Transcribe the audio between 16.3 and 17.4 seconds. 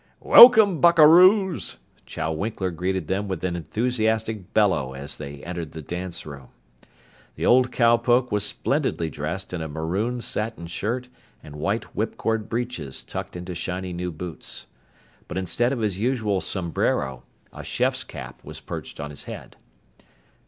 sombrero,